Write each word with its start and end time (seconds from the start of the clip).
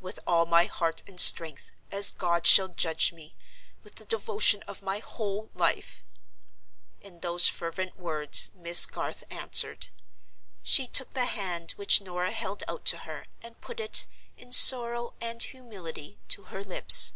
"With 0.00 0.20
all 0.26 0.46
my 0.46 0.64
heart 0.64 1.02
and 1.06 1.20
strength—as 1.20 2.12
God 2.12 2.46
shall 2.46 2.68
judge 2.68 3.12
me, 3.12 3.36
with 3.82 3.96
the 3.96 4.06
devotion 4.06 4.62
of 4.62 4.80
my 4.80 5.00
whole 5.00 5.50
life!" 5.54 6.02
In 7.02 7.20
those 7.20 7.46
fervent 7.46 7.98
words 7.98 8.48
Miss 8.54 8.86
Garth 8.86 9.22
answered. 9.30 9.88
She 10.62 10.86
took 10.86 11.10
the 11.10 11.26
hand 11.26 11.72
which 11.72 12.00
Norah 12.00 12.30
held 12.32 12.62
out 12.68 12.86
to 12.86 13.00
her, 13.00 13.26
and 13.42 13.60
put 13.60 13.80
it, 13.80 14.06
in 14.38 14.50
sorrow 14.50 15.12
and 15.20 15.42
humility, 15.42 16.18
to 16.28 16.44
her 16.44 16.64
lips. 16.64 17.12